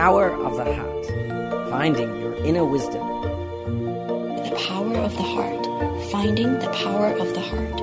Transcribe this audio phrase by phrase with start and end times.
[0.00, 1.06] power of the heart,
[1.70, 3.02] finding your inner wisdom.
[4.44, 5.66] The power of the heart,
[6.10, 7.76] finding the power of the heart.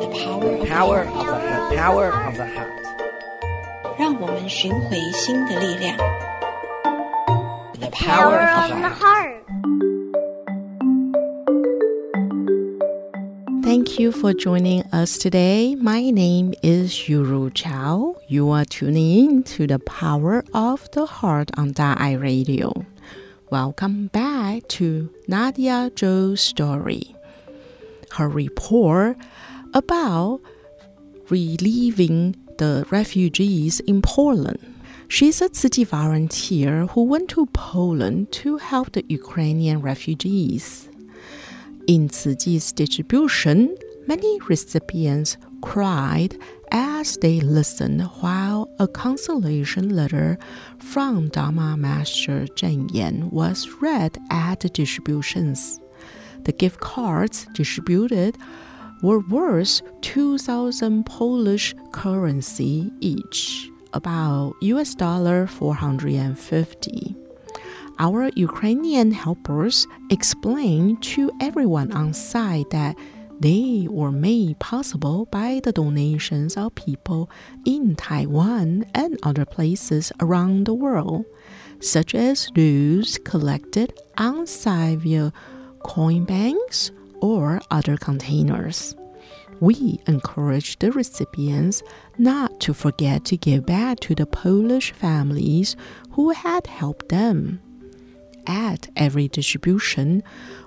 [0.00, 1.42] The power of Power the of heart.
[1.42, 2.68] the, the power of the heart.
[3.98, 5.96] 让我们寻回心的力量。
[7.78, 9.35] The power power of of the the heart.
[13.97, 15.73] Thank you for joining us today.
[15.73, 18.15] My name is Yuru Chao.
[18.27, 22.85] You are tuning in to the Power of the Heart on Da Ai Radio.
[23.49, 27.15] Welcome back to Nadia Zhou's story.
[28.11, 29.17] Her report
[29.73, 30.41] about
[31.29, 34.59] relieving the refugees in Poland.
[35.07, 40.87] She's a Tzu Chi volunteer who went to Poland to help the Ukrainian refugees.
[41.87, 43.75] In Tzu Chi's distribution,
[44.07, 46.37] many recipients cried
[46.71, 50.37] as they listened while a consolation letter
[50.79, 55.79] from Dharma Master Zheng Yan was read at the distributions.
[56.43, 58.37] The gift cards distributed
[59.01, 67.15] were worth 2,000 Polish currency each, about US dollar 450.
[67.99, 72.95] Our Ukrainian helpers explained to everyone on site that
[73.39, 77.29] they were made possible by the donations of people
[77.65, 81.25] in Taiwan and other places around the world,
[81.79, 85.31] such as those collected on site via
[85.79, 88.95] coin banks or other containers.
[89.59, 91.81] We encourage the recipients
[92.17, 95.75] not to forget to give back to the Polish families
[96.11, 97.59] who had helped them.
[98.47, 100.23] At every distribution,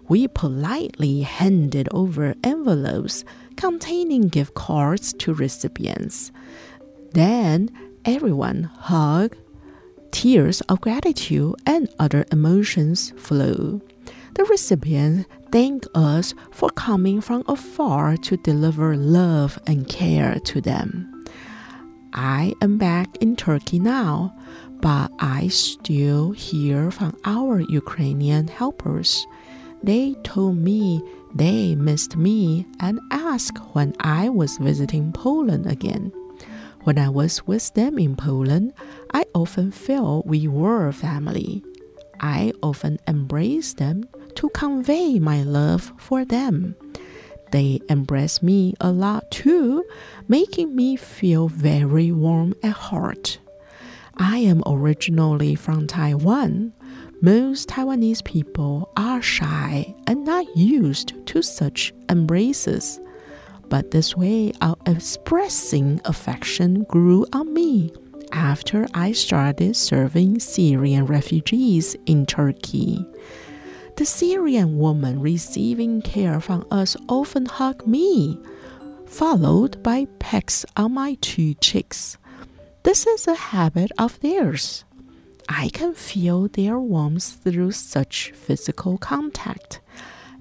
[0.07, 3.25] we politely handed over envelopes
[3.57, 6.31] containing gift cards to recipients.
[7.13, 7.71] Then
[8.05, 9.37] everyone hugged,
[10.11, 13.81] tears of gratitude and other emotions flow.
[14.35, 21.25] The recipients thank us for coming from afar to deliver love and care to them.
[22.13, 24.37] I am back in Turkey now,
[24.81, 29.27] but I still hear from our Ukrainian helpers.
[29.83, 31.03] They told me
[31.35, 36.13] they missed me and asked when I was visiting Poland again.
[36.85, 38.73] When I was with them in Poland,
[39.13, 41.63] I often felt we were family.
[42.21, 46.75] I often embraced them to convey my love for them.
[47.53, 49.85] They embraced me a lot too,
[50.29, 53.39] making me feel very warm at heart.
[54.23, 56.75] I am originally from Taiwan.
[57.23, 63.01] Most Taiwanese people are shy and not used to such embraces.
[63.71, 67.95] But this way of expressing affection grew on me
[68.31, 73.03] after I started serving Syrian refugees in Turkey.
[73.97, 78.39] The Syrian woman receiving care from us often hug me,
[79.07, 82.19] followed by pecks on my two cheeks.
[82.83, 84.85] This is a habit of theirs.
[85.49, 89.81] I can feel their warmth through such physical contact,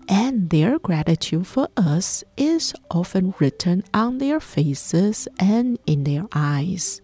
[0.08, 7.02] and their gratitude for us is often written on their faces and in their eyes.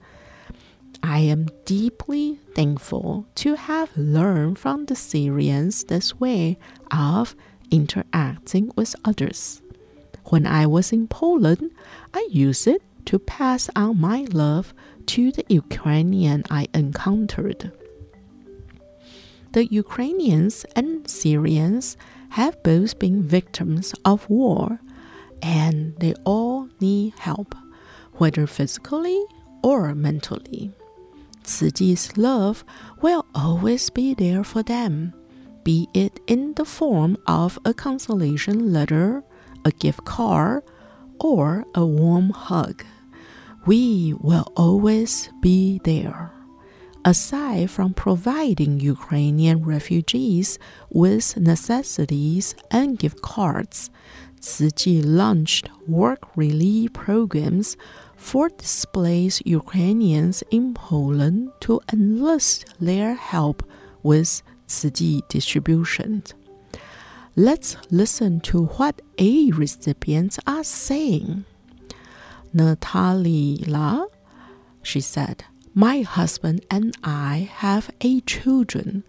[1.03, 6.57] I am deeply thankful to have learned from the Syrians this way
[6.91, 7.35] of
[7.69, 9.61] interacting with others.
[10.27, 11.71] When I was in Poland,
[12.13, 14.73] I used it to pass on my love
[15.07, 17.71] to the Ukrainian I encountered.
[19.53, 21.95] The Ukrainians and Syrians
[22.31, 24.79] have both been victims of war,
[25.41, 27.55] and they all need help,
[28.13, 29.23] whether physically
[29.63, 30.71] or mentally.
[31.43, 32.65] Tzu love
[33.01, 35.13] will always be there for them,
[35.63, 39.23] be it in the form of a consolation letter,
[39.63, 40.63] a gift card,
[41.19, 42.83] or a warm hug.
[43.65, 46.31] We will always be there.
[47.03, 50.59] Aside from providing Ukrainian refugees
[50.89, 53.89] with necessities and gift cards,
[54.39, 57.75] Chi launched work relief programs
[58.15, 63.63] for displaced Ukrainians in Poland to enlist their help
[64.03, 66.23] with Chi distribution.
[67.35, 71.45] Let's listen to what A recipients are saying.
[72.55, 74.05] Natalia,
[74.81, 75.43] she said,
[75.73, 79.03] my husband and I have eight children.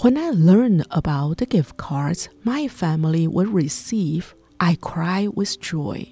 [0.00, 6.08] When I learned about the gift cards my family would receive, I cried with joy.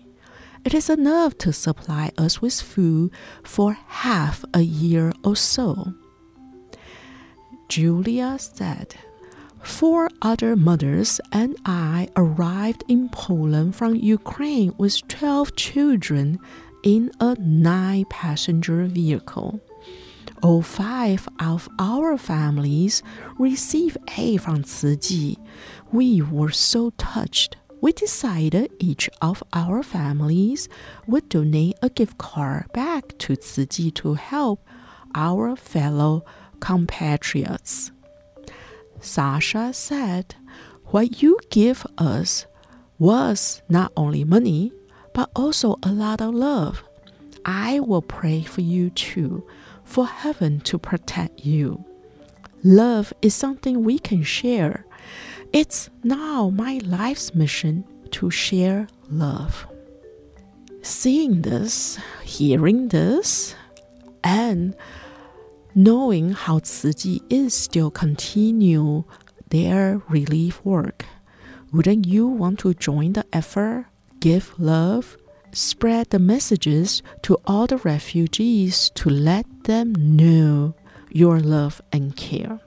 [0.64, 3.10] It is enough to supply us with food
[3.42, 5.94] for half a year or so.
[7.68, 8.94] Julia said,
[9.64, 16.38] Four other mothers and I arrived in Poland from Ukraine with 12 children
[16.88, 19.60] in a nine passenger vehicle.
[20.42, 23.02] All five of our families
[23.38, 25.36] received aid from Chi.
[25.92, 27.56] We were so touched.
[27.82, 30.70] We decided each of our families
[31.06, 34.66] would donate a gift card back to Chi to help
[35.14, 36.24] our fellow
[36.58, 37.92] compatriots.
[38.98, 40.36] Sasha said,
[40.86, 42.46] What you give us
[42.98, 44.72] was not only money,
[45.18, 46.84] but also a lot of love.
[47.44, 49.44] I will pray for you too,
[49.82, 51.84] for heaven to protect you.
[52.62, 54.86] Love is something we can share.
[55.52, 57.82] It's now my life's mission
[58.12, 59.66] to share love.
[60.82, 63.56] Seeing this, hearing this,
[64.22, 64.76] and
[65.74, 69.02] knowing how Tzu is still continue
[69.48, 71.04] their relief work,
[71.72, 73.86] wouldn't you want to join the effort,
[74.20, 75.16] give love,
[75.52, 80.74] spread the messages to all the refugees to let them know
[81.10, 82.60] your love and care?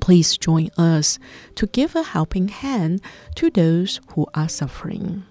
[0.00, 1.18] Please join us
[1.54, 3.00] to give a helping hand
[3.36, 5.24] to those who are suffering.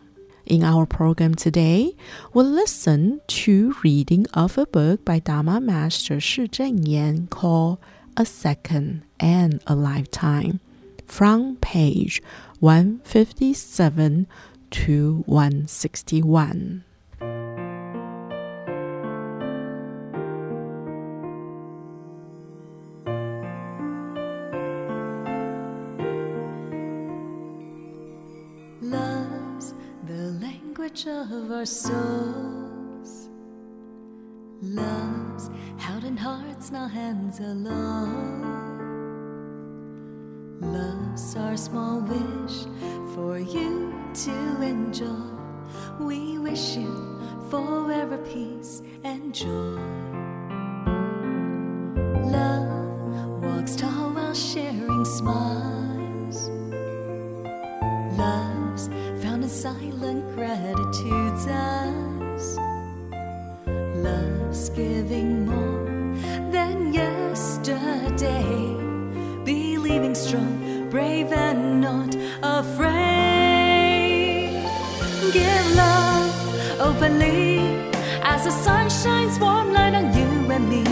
[0.45, 1.95] In our program today,
[2.33, 7.77] we'll listen to reading of a book by Dharma Master Shi Zhenyan called
[8.17, 10.59] A Second and a Lifetime
[11.05, 12.21] from page
[12.59, 14.27] 157
[14.73, 16.83] to 161.
[28.81, 29.75] Love's
[30.07, 33.29] the language of our souls.
[34.63, 38.41] Love's held in hearts, not hands alone.
[40.61, 42.65] Love's our small wish
[44.23, 45.33] to enjoy.
[45.99, 49.77] We wish you forever peace and joy.
[52.31, 56.49] Love walks tall while sharing smiles.
[58.17, 58.87] Love's
[59.21, 62.57] found in silent gratitude's eyes.
[64.07, 66.15] Love's giving more
[66.49, 68.55] than yesterday.
[69.43, 73.42] Believing strong, brave, and not afraid.
[75.31, 77.59] Give love openly
[78.23, 80.83] as the sun shines warm light on you and me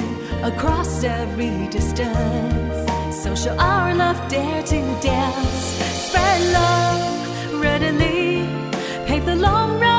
[0.42, 2.90] across every distance.
[3.24, 5.64] So show our love, dare to dance.
[6.06, 8.48] Spread love readily.
[9.06, 9.91] Pave the long road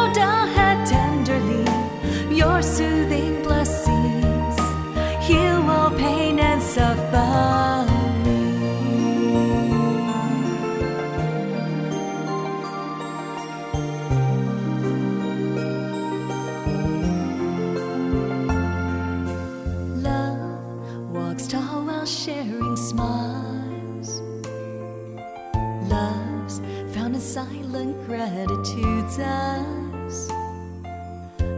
[28.07, 30.31] gratitude's eyes.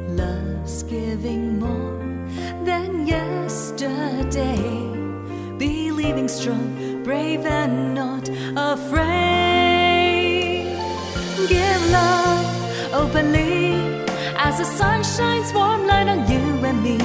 [0.09, 1.99] Love's giving more
[2.65, 4.57] than yesterday.
[5.59, 9.25] Believing strong, brave, and not afraid.
[11.49, 13.75] Give love openly
[14.37, 16.99] as the sun shines warm light on you and me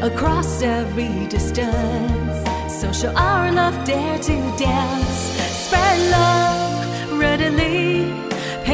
[0.00, 2.36] across every distance.
[2.80, 5.18] So show our love, dare to dance.
[5.64, 7.95] Spread love readily.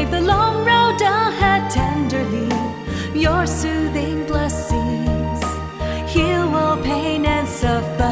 [0.03, 2.49] Pave the long road ahead tenderly.
[3.17, 5.41] Your soothing blessings
[6.11, 8.02] heal all pain and suffering.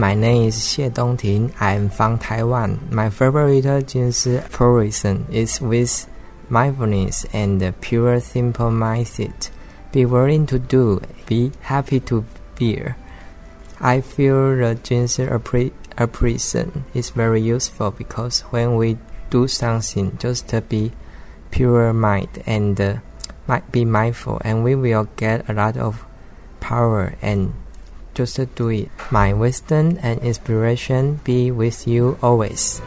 [0.00, 1.52] My name is Xie Dongting.
[1.60, 2.88] I am from Taiwan.
[2.90, 6.08] My favorite Jing Si aphorism is with
[6.48, 9.50] mindfulness and pure simple mindset.
[9.92, 12.24] Be willing to do, be happy to
[12.58, 12.96] bear.
[13.78, 18.96] I feel the Jing Si appre- aphorism is very useful because when we
[19.28, 20.92] do something, just be
[21.50, 22.94] pure mind and uh,
[23.46, 26.06] might be mindful, and we will get a lot of
[26.58, 27.52] power and
[28.14, 28.88] just do it.
[29.10, 32.80] My wisdom and inspiration be with you always.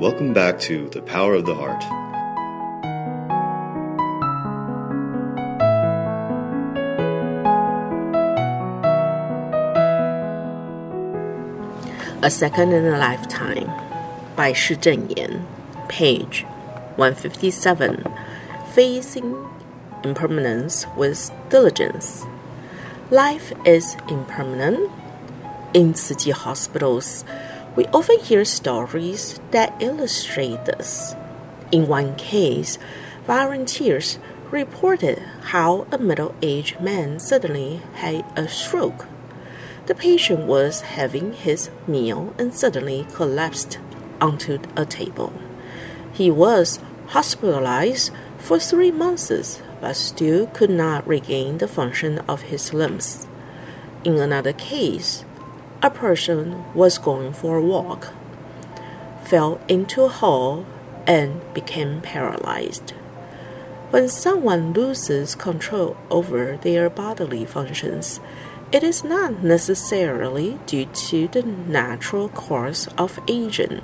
[0.00, 2.03] Welcome back to The Power of the Heart.
[12.24, 13.70] A Second and a Lifetime
[14.34, 15.44] by Shi Zhenyan,
[15.90, 16.46] page
[16.96, 18.02] 157.
[18.72, 19.46] Facing
[20.02, 22.24] impermanence with diligence.
[23.10, 24.90] Life is impermanent.
[25.74, 27.26] In Tzu Chi hospitals,
[27.76, 31.14] we often hear stories that illustrate this.
[31.72, 32.78] In one case,
[33.26, 34.18] volunteers
[34.50, 35.18] reported
[35.52, 39.04] how a middle aged man suddenly had a stroke.
[39.86, 43.78] The patient was having his meal and suddenly collapsed
[44.20, 45.32] onto a table.
[46.12, 52.72] He was hospitalized for three months but still could not regain the function of his
[52.72, 53.26] limbs.
[54.04, 55.24] In another case,
[55.82, 58.08] a person was going for a walk,
[59.24, 60.64] fell into a hole,
[61.06, 62.94] and became paralyzed.
[63.90, 68.20] When someone loses control over their bodily functions,
[68.74, 73.80] it is not necessarily due to the natural course of aging.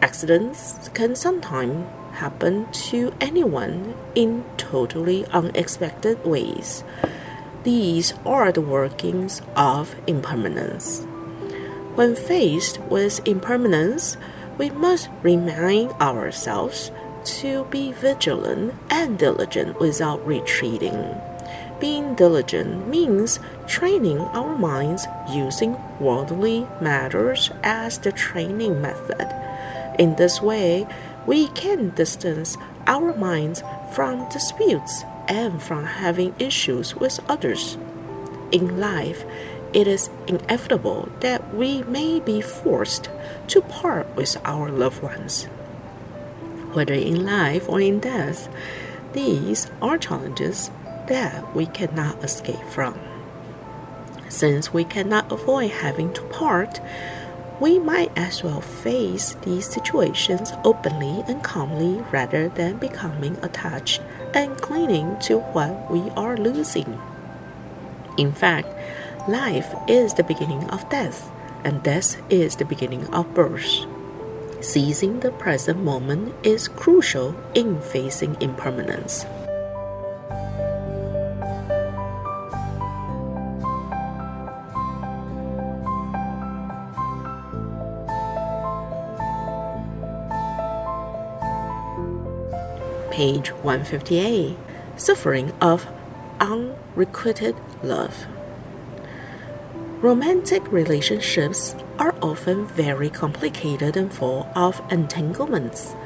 [0.00, 6.84] Accidents can sometimes happen to anyone in totally unexpected ways.
[7.64, 11.02] These are the workings of impermanence.
[11.96, 14.16] When faced with impermanence,
[14.58, 16.92] we must remind ourselves
[17.40, 21.16] to be vigilant and diligent without retreating.
[21.78, 29.28] Being diligent means training our minds using worldly matters as the training method.
[29.98, 30.86] In this way,
[31.26, 32.56] we can distance
[32.86, 37.76] our minds from disputes and from having issues with others.
[38.52, 39.24] In life,
[39.72, 43.10] it is inevitable that we may be forced
[43.48, 45.44] to part with our loved ones.
[46.72, 48.48] Whether in life or in death,
[49.12, 50.70] these are challenges
[51.08, 52.98] that we cannot escape from.
[54.28, 56.80] Since we cannot avoid having to part,
[57.58, 64.02] we might as well face these situations openly and calmly rather than becoming attached
[64.34, 67.00] and clinging to what we are losing.
[68.18, 68.68] In fact,
[69.28, 71.30] life is the beginning of death,
[71.64, 73.86] and death is the beginning of birth.
[74.60, 79.24] Seizing the present moment is crucial in facing impermanence.
[93.16, 94.58] Page 158
[94.98, 95.86] Suffering of
[96.38, 98.26] Unrequited Love.
[100.02, 105.96] Romantic relationships are often very complicated and full of entanglements.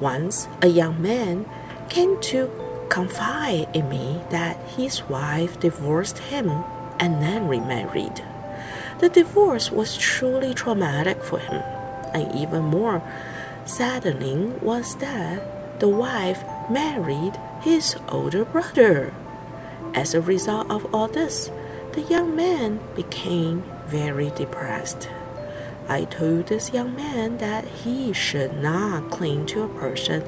[0.00, 1.44] Once a young man
[1.90, 2.50] came to
[2.88, 6.48] confide in me that his wife divorced him
[6.98, 8.24] and then remarried.
[9.00, 11.62] The divorce was truly traumatic for him,
[12.14, 13.02] and even more
[13.66, 19.12] saddening was that the wife married his older brother.
[19.94, 21.50] As a result of all this,
[21.92, 25.08] the young man became very depressed.
[25.88, 30.24] I told this young man that he should not cling to a person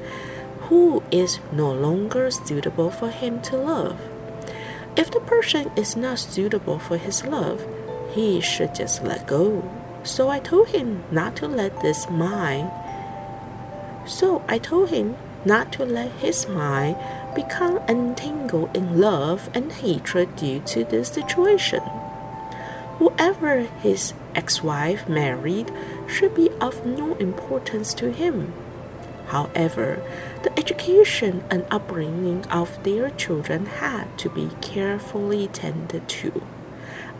[0.61, 3.99] who is no longer suitable for him to love.
[4.95, 7.65] If the person is not suitable for his love,
[8.11, 9.63] he should just let go.
[10.03, 12.71] So I told him not to let this mind.
[14.05, 16.95] So I told him not to let his mind
[17.35, 21.81] become entangled in love and hatred due to this situation.
[22.99, 25.71] Whoever his ex wife married
[26.07, 28.53] should be of no importance to him.
[29.27, 30.01] However,
[30.43, 36.41] the education and upbringing of their children had to be carefully tended to.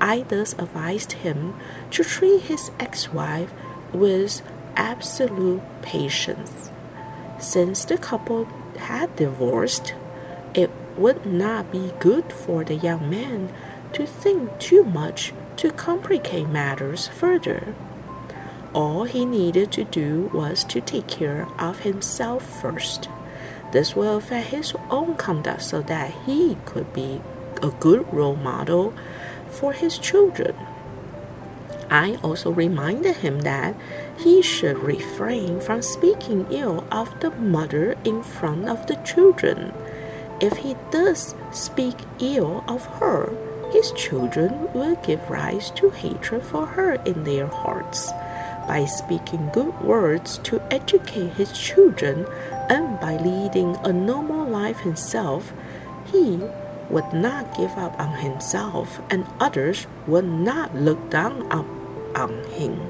[0.02, 1.56] I thus advised him
[1.92, 3.54] to treat his ex wife
[3.94, 4.42] with
[4.76, 6.72] absolute patience.
[7.40, 8.46] Since the couple
[8.78, 9.94] had divorced,
[10.54, 13.54] it would not be good for the young man
[13.94, 17.74] to think too much to complicate matters further.
[18.74, 23.10] All he needed to do was to take care of himself first.
[23.72, 27.22] This will affect his own conduct so that he could be
[27.64, 28.94] a good role model
[29.50, 30.56] for his children.
[31.90, 33.76] I also reminded him that
[34.18, 39.74] he should refrain from speaking ill of the mother in front of the children.
[40.40, 43.34] If he does speak ill of her,
[43.72, 48.12] his children will give rise to hatred for her in their hearts.
[48.68, 52.28] By speaking good words to educate his children
[52.70, 55.52] and by leading a normal life himself,
[56.06, 56.40] he
[56.90, 61.52] would not give up on himself and others would not look down
[62.20, 62.90] on him.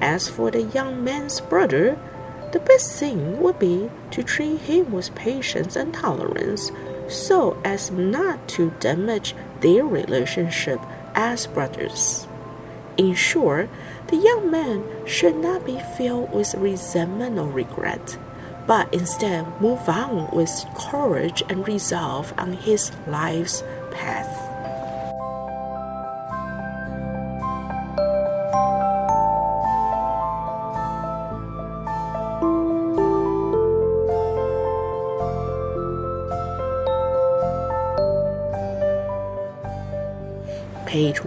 [0.00, 1.98] As for the young man's brother,
[2.52, 6.70] the best thing would be to treat him with patience and tolerance
[7.08, 10.80] so as not to damage their relationship
[11.14, 12.26] as brothers.
[12.96, 13.68] In short,
[14.08, 18.18] the young man should not be filled with resentment or regret,
[18.66, 24.39] but instead move on with courage and resolve on his life's path.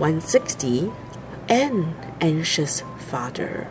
[0.03, 0.91] 160
[1.47, 3.67] An Anxious Father.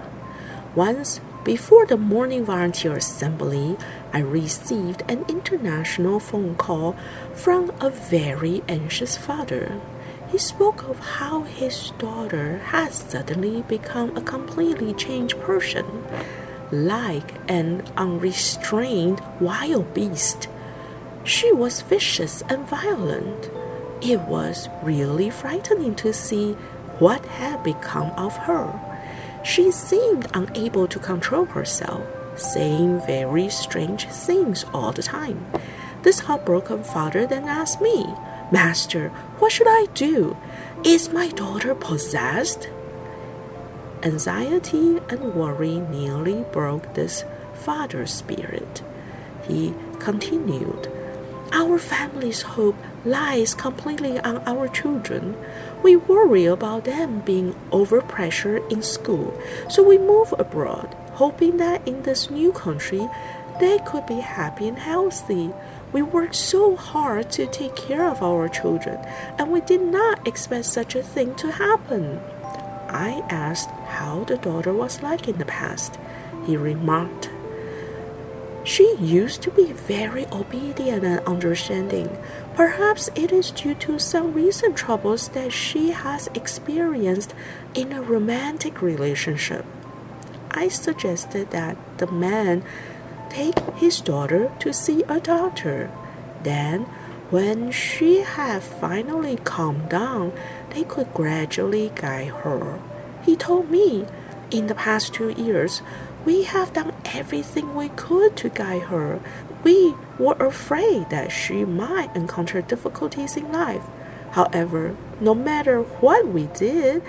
[0.75, 3.77] Once, before the morning volunteer assembly,
[4.15, 6.97] I received an international phone call
[7.35, 9.79] from a very anxious father.
[10.31, 15.85] He spoke of how his daughter had suddenly become a completely changed person,
[16.71, 20.49] like an unrestrained wild beast.
[21.25, 23.51] She was vicious and violent.
[24.05, 26.55] It was really frightening to see
[26.99, 28.81] what had become of her.
[29.45, 32.05] She seemed unable to control herself,
[32.37, 35.47] saying very strange things all the time.
[36.03, 38.05] This heartbroken father then asked me,
[38.51, 40.37] Master, what should I do?
[40.85, 42.69] Is my daughter possessed?
[44.03, 48.83] Anxiety and worry nearly broke this father's spirit.
[49.47, 50.91] He continued,
[51.53, 55.37] Our family's hope lies completely on our children.
[55.83, 59.39] We worry about them being overpressured in school,
[59.69, 63.07] so we move abroad, hoping that in this new country
[63.61, 65.51] they could be happy and healthy.
[65.93, 68.99] We worked so hard to take care of our children,
[69.39, 72.19] and we did not expect such a thing to happen.
[72.89, 75.99] I asked how the daughter was like in the past.
[76.47, 77.29] He remarked,
[78.65, 82.17] she used to be very obedient and understanding.
[82.55, 87.35] Perhaps it is due to some recent troubles that she has experienced
[87.75, 89.65] in a romantic relationship.
[90.51, 92.65] I suggested that the man
[93.31, 95.91] take his daughter to see a doctor.
[96.43, 96.83] Then,
[97.31, 100.33] when she had finally calmed down,
[100.71, 102.79] they could gradually guide her.
[103.25, 104.05] He told me,
[104.51, 105.81] in the past two years,
[106.25, 109.21] we have done everything we could to guide her.
[109.65, 113.83] We were afraid that she might encounter difficulties in life.
[114.33, 117.03] However, no matter what we did,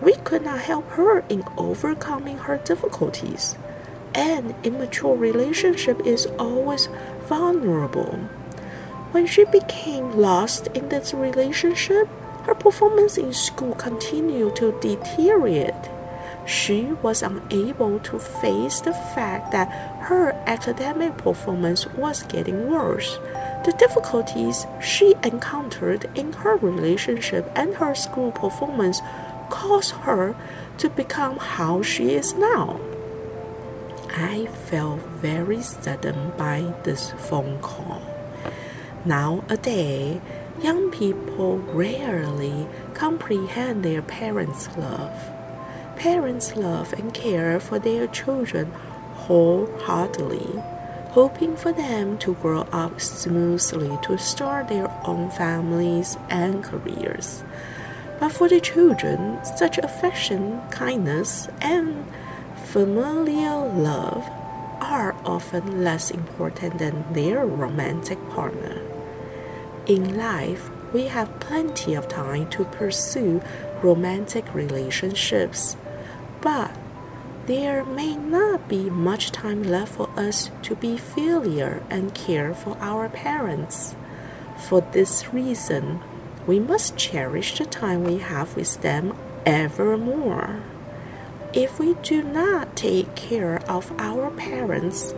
[0.00, 3.56] we could not help her in overcoming her difficulties.
[4.14, 6.88] An immature relationship is always
[7.26, 8.16] vulnerable.
[9.12, 12.08] When she became lost in this relationship,
[12.44, 15.74] her performance in school continued to deteriorate
[16.44, 19.68] she was unable to face the fact that
[20.02, 23.18] her academic performance was getting worse.
[23.64, 29.00] The difficulties she encountered in her relationship and her school performance
[29.50, 30.34] caused her
[30.78, 32.80] to become how she is now.
[34.14, 38.02] I felt very saddened by this phone call.
[39.04, 40.20] Nowadays,
[40.60, 45.12] young people rarely comprehend their parents' love.
[46.02, 48.72] Parents love and care for their children
[49.14, 50.60] wholeheartedly,
[51.10, 57.44] hoping for them to grow up smoothly to start their own families and careers.
[58.18, 62.04] But for the children, such affection, kindness, and
[62.64, 64.28] familial love
[64.80, 68.82] are often less important than their romantic partner.
[69.86, 73.40] In life, we have plenty of time to pursue
[73.84, 75.76] romantic relationships,
[76.42, 76.76] but
[77.46, 82.76] there may not be much time left for us to be filial and care for
[82.80, 83.96] our parents.
[84.68, 86.00] For this reason,
[86.46, 90.62] we must cherish the time we have with them evermore.
[91.52, 95.14] If we do not take care of our parents,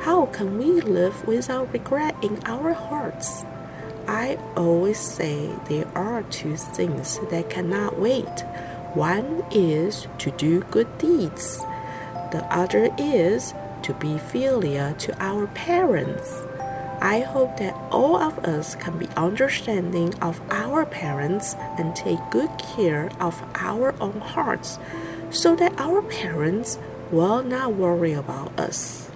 [0.00, 3.44] how can we live without regret in our hearts?
[4.06, 8.44] I always say there are two things that cannot wait.
[8.94, 11.58] One is to do good deeds,
[12.32, 16.42] the other is to be filial to our parents.
[17.00, 22.50] I hope that all of us can be understanding of our parents and take good
[22.58, 24.78] care of our own hearts
[25.30, 26.78] so that our parents
[27.12, 29.07] will not worry about us.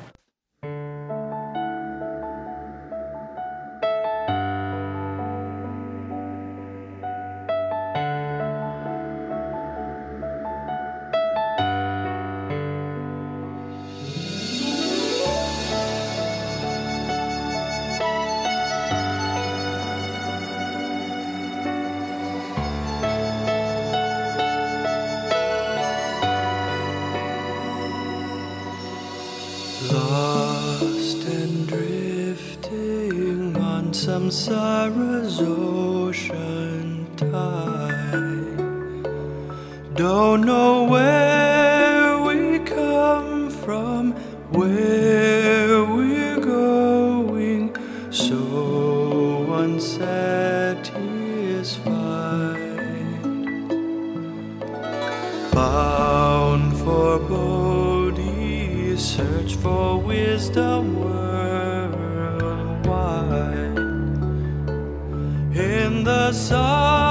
[66.01, 67.02] The sun,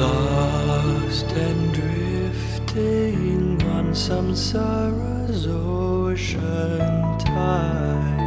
[0.00, 8.18] Lost and drifting on samsara's ocean tide.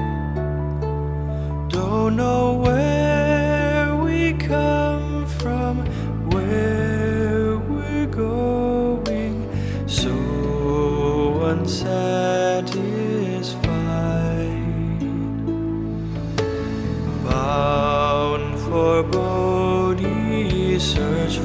[1.69, 2.44] Don't know